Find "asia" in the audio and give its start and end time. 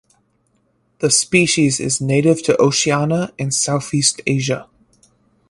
4.25-4.67